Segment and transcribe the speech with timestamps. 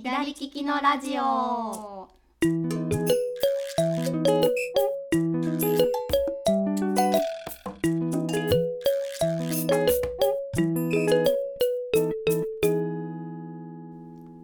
[0.00, 2.08] 左利きのラジオ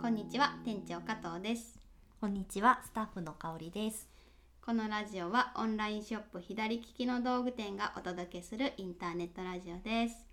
[0.00, 1.78] こんにちは店長加藤です
[2.20, 4.08] こんにちは、スタッフの香りです。
[4.60, 10.26] このラジオはオンラインショップ左利きの道具店がお届けするインターネットラジオです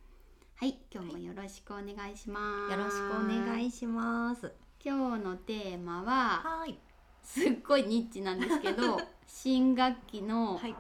[0.56, 4.71] はい今日もよろしくお願いします、よろしくお願いします。
[4.84, 6.78] 今日のテーマははい。
[7.22, 10.76] すっごいニッチなんですけど 新学期のはい。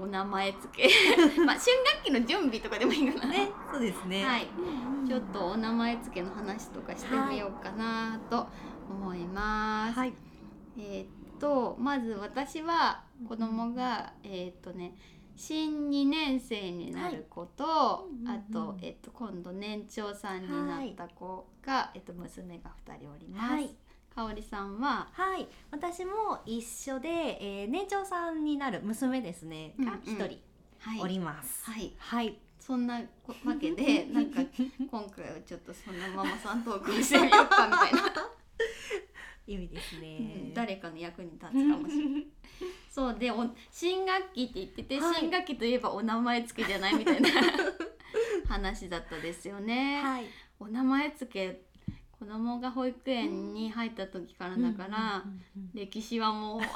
[0.00, 0.88] お名前付け
[1.44, 4.24] まあ新学期の準備とかでもいいかな、ね、そうですね。
[4.24, 4.48] はい
[5.06, 8.48] ちょっとお名前付けの話とかしてみようかなと
[8.88, 10.14] 思います、はい。
[10.78, 14.94] えーっとまず私は子供がえーっとね
[15.36, 23.52] 新2年生になる子と、はいうんうんうんあと,、えっと今度年長さんになった子が、えっと娘が2人おります。
[23.52, 23.70] はい
[24.14, 25.08] かおりさんは？
[25.12, 25.48] はい。
[25.72, 27.08] 私も一緒で、
[27.40, 29.74] えー、年長さんになる娘ですね。
[29.76, 30.38] うんうんが一人
[30.78, 31.64] はいおります。
[31.64, 32.38] はいはい。
[32.60, 33.02] そんなわ
[33.60, 34.40] けで なんか
[34.90, 38.00] 今回はちょっとそんなママさんトークにしてみようかみたいな、
[39.46, 40.50] 意味ですね。
[40.54, 42.26] 誰かの役に立つかもしれない。
[42.90, 47.28] そうでお新学期って言ってて、はい新学期といえばお名前付けじゃないみたいな
[48.48, 50.00] 話だったですよね。
[50.02, 50.26] はい。
[50.60, 51.62] お名前付け
[52.18, 55.24] 子供が保育園に入った時からだから、
[55.74, 56.60] 歴史はもう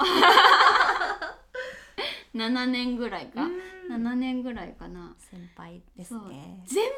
[2.36, 3.58] 7年ぐらいか、うん
[3.88, 6.62] 7年ぐらいかな先輩ですそうね。
[6.66, 6.90] 全部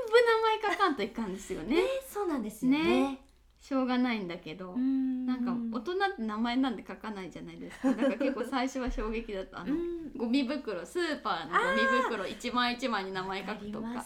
[0.63, 3.21] 名前書かんといかんですよねね、そうなんですよね。
[3.61, 7.92] しょうがないんだけど、ななんか大人って名前なんで書かないじゃないですか。
[7.94, 9.61] だから結構最初は衝撃だった。
[9.61, 10.12] あの、うん。
[10.17, 11.58] ゴミ袋スーパーのゴ
[11.98, 13.89] ミ袋一枚一枚に名前書くとか。
[13.98, 14.05] あ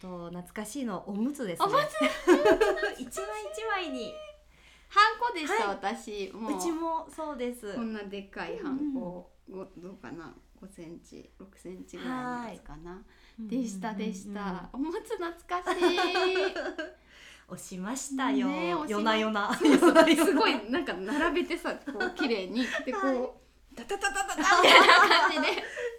[0.00, 1.68] と懐かしいのおむつですね。
[1.68, 1.76] おむ
[2.96, 3.00] つ。
[3.02, 4.12] 一枚一枚に。
[4.88, 5.76] ハンコでした、はい。
[5.76, 6.32] 私。
[6.32, 6.58] もう。
[6.58, 7.74] うちもそうです。
[7.74, 13.02] こんなでっかいハンコ、ごどうかな？5センチ6センチぐらいのやつかな、
[13.38, 15.32] でしたでした、おむつ懐
[15.62, 15.96] かしい
[17.50, 18.46] 押しましたよ。
[18.48, 19.54] ね押しま夜な夜な。
[20.24, 23.38] すごいなんか並べてさこう綺麗に でこ
[23.72, 24.88] う、タタタタタタ みたいな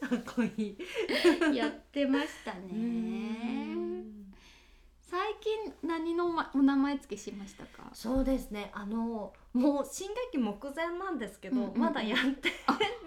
[0.09, 0.77] 感じかっこいい。
[1.51, 4.01] で やってましたね
[4.99, 7.89] 最近何の、ま、お名前付けしましたか？
[7.93, 8.71] そうですね。
[8.73, 12.49] あのもう新学期目前なんですけど、うんうんうんまだやって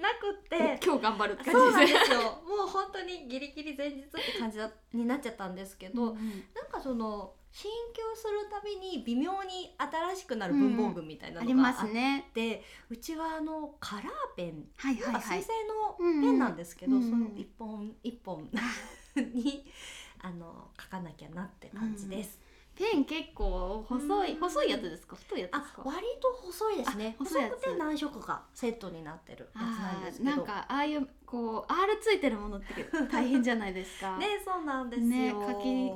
[0.02, 0.78] なくて。
[0.84, 2.20] 今日頑張るってそうなんですよ。
[2.46, 14.06] もう本当にギリギリ前日って感じだになっちゃったんですけど、うんうんなんかその進級するたびに微妙に新しくなる文房具みたいなありまのがあっすねて、うちはあのカラー
[14.36, 14.64] ペン。
[14.76, 15.38] はいはいはい。
[15.38, 18.50] 水性のペンなんですけど、うんうんその一本一本
[19.14, 19.64] に
[20.20, 22.40] あの書かなきゃなって感じです。
[22.76, 24.40] ペン結構細いうん。
[24.40, 25.16] 細いやつですか？
[25.16, 25.82] 太いやつであすか？
[25.84, 27.16] 割と細いですね。
[27.20, 29.66] あ細くて何色かセットになってるやつな
[29.98, 30.30] んあですけど。
[30.32, 34.16] ーなんかああいうこう R ついてるものって 大変じゃないですか？
[34.18, 35.30] ねそうなんですよ、ね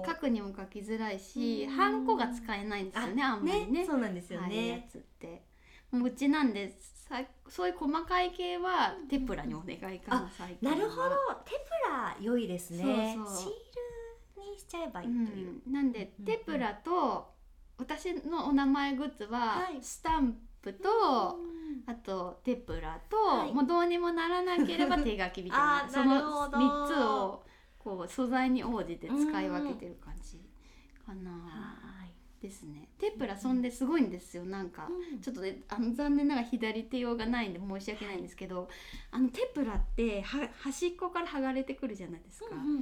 [0.02, 3.84] 書き書くにも書きづらいし、うんハンコが使えないんですよねあんまりね。
[3.86, 5.42] そうなんですよああいうやねつって。
[5.90, 6.68] もううちなんで
[7.08, 10.76] さそういう細かい系はテプラにお願いかな最近は。
[10.76, 11.10] なるほど。
[11.46, 11.52] テ
[11.84, 12.82] プラ良いですね。
[12.82, 13.24] シール
[14.38, 17.38] にしちゃえばいいという、うん、なんでうんテプラと
[17.78, 19.78] 私のお名前グッズははい。
[19.81, 20.88] スタンプと、
[21.87, 23.54] あとテプラと、はい。
[23.54, 25.88] もうどうにもならなければ 手書きみたいな。
[25.88, 27.44] その3つを
[27.78, 30.41] こう素材に応じて使い分けてる感じ
[31.06, 32.43] かな、はい。
[32.43, 32.88] ですね。
[32.99, 34.44] テプラそんですごいんですよ。
[34.44, 34.88] なんか、
[35.22, 38.69] ちょっとねあの残念ながら左手用がないんで申し訳ないんですけど
[39.10, 42.47] あのテプラっては端っこから剥がれてくるじゃないですか。
[42.50, 42.76] うんうんうんう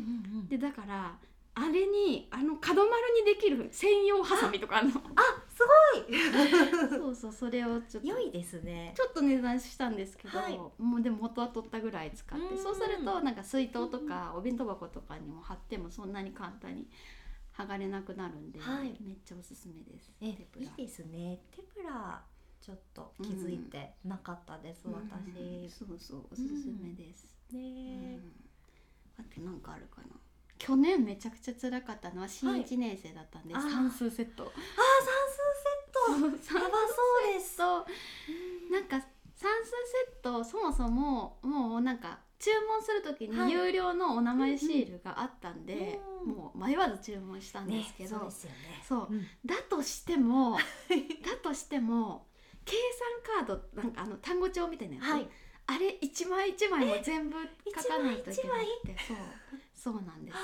[0.45, 0.49] ん。
[0.49, 1.19] でだから
[1.59, 5.01] あれにあの角丸にできる専用ハサミとかあるの。
[5.17, 5.65] あす
[6.91, 8.93] そうそうそれをちょっとごい良いですね。
[8.95, 10.59] ちょっと値段したんですけど、はい。
[10.59, 12.63] もうでも元は取ったぐらい使ってうん。
[12.63, 16.91] そうするとなんか水筒とかお弁当箱とかにも貼ってもそんなに簡単に
[17.57, 18.95] 剥がれなくなるんで、はい。
[19.01, 20.13] めっちゃおすすめです。
[20.21, 21.41] えいいですね。
[21.53, 22.23] テプラ
[22.61, 24.93] ちょっと気づいてなかったです、うん。
[24.93, 25.71] 私。
[25.71, 28.33] そうそうおすすめです、うねん。
[29.19, 30.09] あとなんかあるかな
[30.59, 33.71] 去年めちゃくちゃ辛かったのは新1年生だったんで、あー。
[33.71, 34.45] 算数セット。
[34.45, 34.47] あ
[36.11, 36.59] 算数セット。
[36.59, 37.57] やばそうです。
[37.57, 38.99] そうなんか
[39.35, 39.75] 算数セ
[40.21, 43.47] ットそもそももうなんか注文する時はい。
[43.49, 46.33] に有料のお名前シールがあったんで、うん。
[46.33, 48.57] もう迷わず注文したんですけど、そうですよね。
[48.87, 49.07] そう。
[49.11, 49.27] うん。
[49.45, 50.59] だとしても
[51.25, 52.27] だとしても
[52.65, 52.77] 計
[53.27, 55.29] 算カードなんかあの単語帳みたいなやつ、はい。
[55.69, 57.37] あれ一枚一枚も全部
[57.75, 59.17] 書かないといけなく一てそう
[59.87, 60.41] そうなんですよ。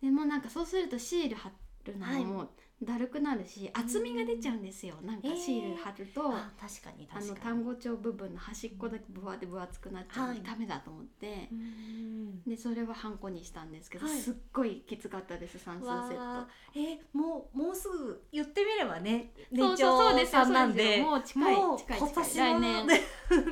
[0.00, 1.50] でもなんかそうするとシール貼
[1.84, 2.50] るのも
[2.80, 4.94] だるくなるし厚みが出ちゃうんですよ。
[5.02, 7.40] なんかシール貼ると、あ確かにあの確かに。
[7.56, 10.48] 単語帳部分の端っこだけぶわって分厚くなっちゃうのではい。
[10.50, 16.16] ダメだと思ってう、んでそれはハンコにしたんですけど、はいすっごいきつかったです算数セット。
[16.16, 16.48] わ。
[16.76, 22.54] ーえもうもうすぐ言ってみればね年長さんなんでもう近い近い近い。
[22.54, 23.00] 来年 ね。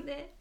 [0.05, 0.37] ね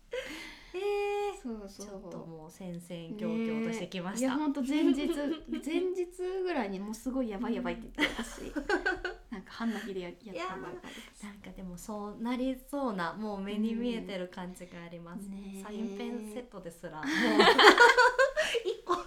[0.76, 1.16] えー。
[1.46, 1.86] そうそう。
[1.86, 2.82] ちょっともう戦々
[3.14, 6.08] 恐々としてきました、いや本当前日前日
[6.44, 8.42] ぐらいにもうすごいやばいやばいって言って私
[9.30, 16.98] なんか半泣きでややったばっかりですなんかでもそうなりそうなもう目に見えてる感じがあります、ねえサインペンセットですら。
[16.98, 17.06] もう。
[18.66, 19.02] 一個で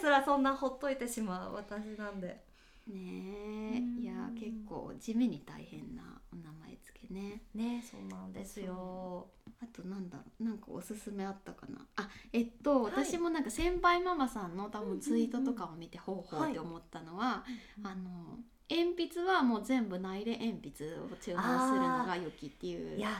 [0.00, 2.28] すらそんなほっといてしまう私なんで。
[2.28, 2.44] ね
[2.88, 3.98] うん。
[3.98, 7.42] えいや結構地味に大変なお名前付けね。
[7.54, 9.28] ねそうなんですよ
[9.64, 11.78] あとなんだろうなんかおすすめあったかな？
[11.96, 12.92] あえっと、はい。
[13.06, 16.66] 私もなんか先輩ママさんの多分ツイートとかを見てほうほうってはい。
[16.66, 17.44] 思ったのは、
[17.82, 18.38] あの
[18.70, 22.98] 鉛筆はもう全部内入れ鉛筆を注文するのが良きっていう。
[22.98, 23.10] いや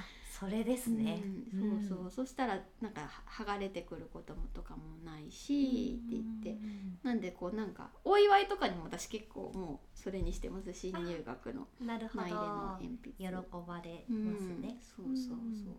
[0.40, 1.22] それですね、
[1.54, 6.60] うんそうそう、そしたらなんか剥がれてくることもとかもないし、って言って。
[7.04, 12.50] なんでこうなんかお祝いとかにも私結構もうそれにしてます新入学のなるほ内入れのど
[12.80, 13.12] 鉛筆。
[13.16, 15.74] 喜ばれうんますね、そうそうそう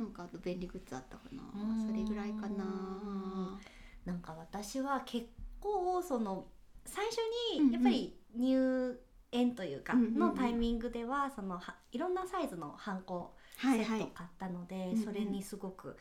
[0.00, 1.42] なんかあと便利グッズあったかな？
[1.54, 1.86] うん。
[1.86, 3.60] それぐらいかな。
[4.04, 5.26] なんか私は結
[5.60, 6.46] 構その
[6.86, 7.18] 最初
[7.58, 8.98] にやっぱり入
[9.30, 15.96] 園というかのタイミングではそのはいろんなサイズのハンコセット買ったので、それにすごく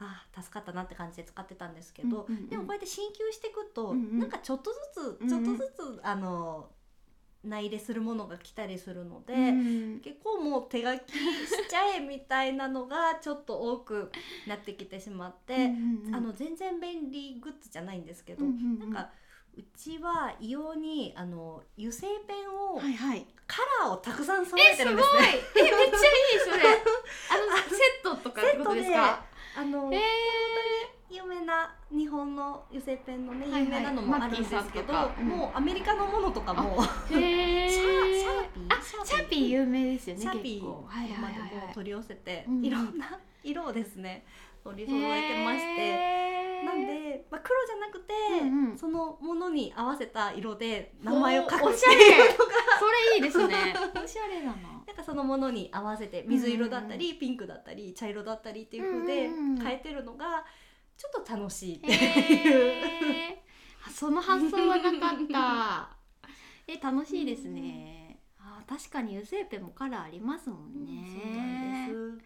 [0.00, 4.78] ああ助かったなって感じで使ってたんですけど、でもこうやって進級していくと、うなんかちょっとず
[5.20, 6.70] つちょっとずつ、あの
[7.44, 9.34] 内入れするものが来たりするので。
[9.34, 10.00] うん。
[10.00, 14.10] 結構もう手書きしちゃえみたいなのがちょっと多く
[14.46, 15.70] なってきてしまって、
[16.12, 18.92] あの全然便利グッズじゃないんですけど、うんうんうん。
[18.92, 19.10] なんか
[19.56, 23.26] うちは異様にあの油性ペンを、はいはい。
[23.46, 25.20] カラーをたくさん揃えてえすごいるんですね。
[25.58, 26.56] えめっちゃいいそれ。
[26.64, 29.24] あのセットとかってことですか？
[29.56, 30.00] あの、え有
[31.90, 38.66] 日本の油性ペンのね、有名なのもあるんですけど、もうアメリカのものとかも Sharpie？
[38.68, 44.24] あ Sharpie 有名ですよね Sharpie はいはいは取り寄せて、うんいろんな色をですね
[44.64, 46.34] 取り揃えてまして。
[46.64, 51.96] なんで、まあ、黒じゃなくて、そのものに合わせた色で名前を書くっておしゃれ。
[51.96, 53.74] いうのがそれいいですね。
[54.02, 54.54] おしゃれだな。
[54.86, 59.62] なんかそのものに合わせて水色だったり、ピンクだったり茶色だったりっていう風でうんうんうん。
[59.62, 60.46] 変えてるのが
[60.96, 61.94] ちょっと楽しいっていう。
[61.94, 63.34] へー。
[63.86, 65.96] あその発想はなかった。
[66.66, 68.20] え楽しいですね。
[68.38, 72.24] あ確かに油性ペンもカラーありますもんそうねなんです。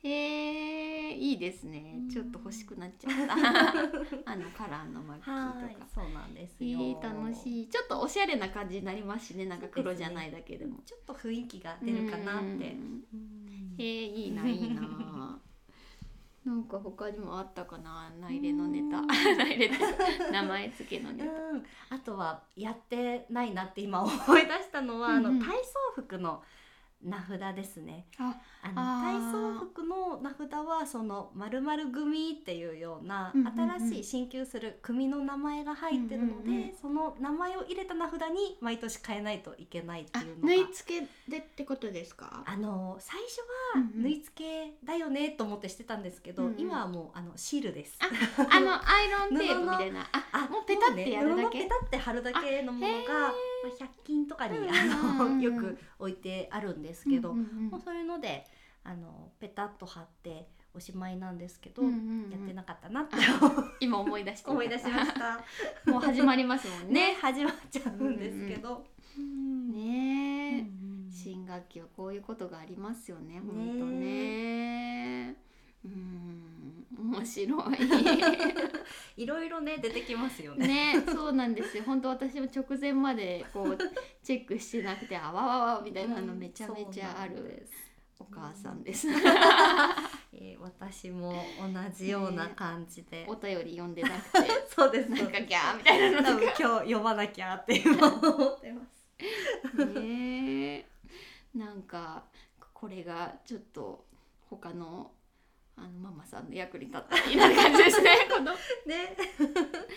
[0.00, 1.94] へえいいですね。
[1.96, 2.08] うん。
[2.08, 3.34] ちょっと欲しくなっちゃった。
[4.32, 6.78] あのカラーのマッキーはいとか、そうなんですえよ。
[6.78, 7.68] ー、楽しい。
[7.68, 9.46] ちょっとおしゃれな感じになりますしね。
[9.46, 10.78] なんか黒じゃないだけでも。
[10.84, 12.44] ちょっと雰囲気が出るかなって。
[12.44, 13.04] うん。
[13.12, 13.74] うん。
[13.78, 14.82] えー、いいないいな
[16.44, 18.10] なんか他にもあったかな？
[18.20, 18.98] 内入れのネタ。
[18.98, 19.06] うん。
[19.36, 21.30] 内入れって名前付けのネタ。
[21.30, 25.26] うん、あとはやってないなって今思い出したのは、うんうん。
[25.26, 26.42] あの体操服の
[27.00, 28.06] 名札ですね。
[28.18, 33.32] ああの体操服の名札はそのまるまる組っていうような
[33.78, 40.48] 新しい進級する組の名前が入ってるので、うんうんうんその名前を入れた名札に毎年変えないといけないってあいうのが。
[40.48, 42.42] 縫い付けでってことですか？
[42.44, 46.60] あの最初は縫い付けだよねと思ってしてたんですけど、うんうん。
[46.60, 47.98] 今はもうあのシールです。
[48.00, 48.06] あ
[48.50, 50.00] あのアイロンテープみたいな。
[50.00, 51.58] ああもうペタってやるだけ？
[51.60, 54.84] ね布ペタって貼るだけのものが、まあ、100均とかに、うんあ
[55.14, 55.40] のうん。
[55.40, 57.68] よく置いてあるんですけど、うんうんうん。
[57.68, 58.44] もうそういうので
[58.84, 62.30] あのペタッと貼っておしまいなんですけど、うんうんうん。
[62.30, 63.16] やってなかったなって
[63.80, 65.18] 今思い出して思い出しました。
[65.18, 65.44] た。
[65.90, 67.12] もう始まりますもんね。
[67.12, 68.84] ね始まっちゃうんですけど。
[69.18, 70.07] ねえ、
[71.58, 73.34] うん新学期はこういうことがありますよね。
[73.34, 75.36] ね本当ね。
[75.84, 76.86] うん。
[76.98, 77.76] 面白い。
[79.22, 80.94] いろいろね出てきますよね。
[80.94, 81.84] ねそうなんですよ。
[81.84, 83.78] 本当私も直前までこう
[84.22, 87.88] チェックしてなくてあわわわみたいなのめちゃめちゃあるす。
[88.20, 89.06] お母さんです、
[90.32, 99.84] えー私も同じような感じで、お便り読んでなくて そうですなんかギャーみたいなの多分今日読まなきゃって今思ってます。
[99.86, 100.86] ねえ
[101.54, 102.24] なんか
[102.72, 104.06] これがちょっと
[104.48, 105.10] 他の
[105.76, 108.10] あのママさんの役に立ったらいいな感じですね。
[108.30, 108.52] この
[108.86, 109.16] ね。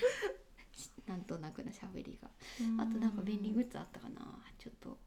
[1.07, 2.29] なんとなくの喋りが。
[2.77, 4.21] あとなんか便利グッズあったかな。
[4.57, 4.97] ちょっと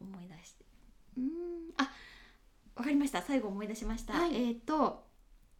[0.00, 0.64] 思い出して
[1.16, 1.26] うーん。
[1.78, 1.90] あ
[2.76, 3.22] わかりました。
[3.22, 4.34] 最後思い出しました、はい。
[4.36, 5.04] えっ、と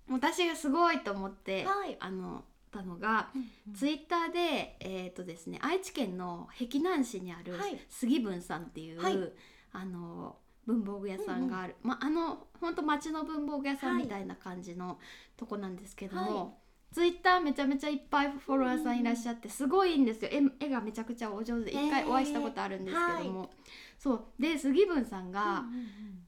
[0.08, 1.96] 私がすごいと思って、はい。
[1.98, 3.32] あのたのが、
[3.74, 7.80] ツイッターでえっ、とですね愛知県の碧南市にあるはい。
[7.88, 9.32] 杉文さんっていう、はい
[9.72, 14.98] あの文房具屋さんがある、まあの本当町の文房具屋さんみたいな感じの
[15.36, 16.68] とこなんですけども、はい。
[16.94, 20.30] ツイッターめちゃめちゃいっぱいフォロワーさんいらっしゃってすごいんですよ。
[20.32, 23.50] 絵絵がめちゃくちゃお上手で一回お会いしたことあるんですけども、
[23.98, 24.24] そう。
[24.38, 25.64] で杉文さんが、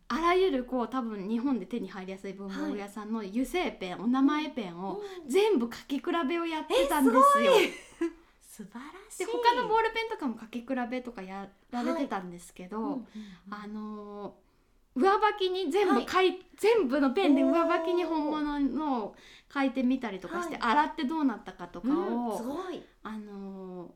[0.08, 7.52] あらゆるこう多分日本で手に入りやすい文房具屋さんの油性ペン、お名前ペンを全部書き比べをやってたんですよ。
[8.42, 13.04] 素晴らしいで他のボールペンとかも書き比べとかやられてたんですけど、うんうんうん。
[13.50, 14.50] あのー
[14.96, 19.16] 上履きに全部書い、全部のペンで上履きに本物のを
[19.54, 20.72] 書いてみたりとかして、はい。
[20.72, 22.82] 洗ってどうなったかとかを、うんすごい。
[23.04, 23.88] あのー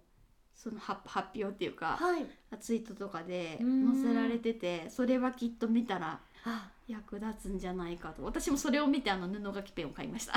[0.55, 2.25] その発発表っていうか、はい。
[2.61, 4.03] ツイートとかでうん。
[4.03, 6.71] 載せられててそれはきっと見たらあ。
[6.87, 8.23] 役立つんじゃないかと。
[8.25, 10.35] 私もそれを見てあの布書きペンを買いました。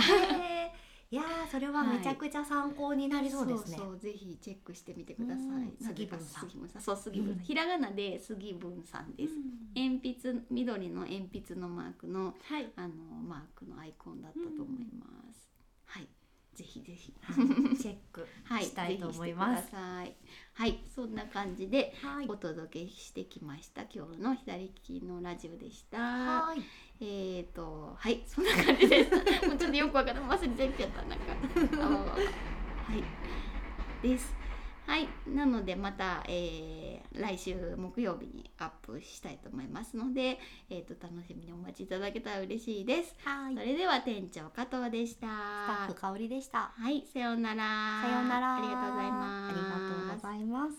[1.10, 5.84] いやーそれはめちゃくちゃ参考になりそうですね、そうそうぜひチェックしてみてください。
[5.84, 6.82] 杉文さん杉文さん。
[6.82, 9.34] そう杉文さんひらがなで杉文さんです。
[9.74, 12.94] 鉛筆緑の鉛筆のマークのはいあの
[13.26, 15.47] マークのアイコンだったと思います。
[16.58, 16.64] はい。
[16.64, 17.14] ぜひぜひ。
[17.82, 18.64] チェック はい。
[18.64, 20.16] したいと思いますぜひしてください。
[20.54, 20.84] はい。
[20.96, 23.84] そんな感じではいお届けしてきました。
[23.84, 25.98] 今日の左利きのラジオでした。
[25.98, 26.62] はい
[27.00, 29.12] えーとはいそんな感じです。
[29.48, 31.78] もうちょっとよくわからん忘れちゃったなんか。
[32.88, 33.04] はい
[34.08, 34.37] です。
[34.88, 40.40] はいなのでまた、えー来週木曜日にアップしたいと思いますので、
[40.70, 43.16] えー、と楽しみにお待ちいただけたら嬉しいです。
[43.24, 45.28] はいそれでは店長加藤でした。
[45.28, 45.30] ス
[45.68, 48.02] タッフ香りでしたはいさようなら。
[48.04, 49.54] さようならありがとうございます。
[49.54, 50.70] ありがとうございま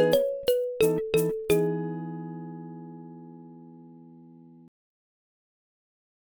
[0.00, 0.05] す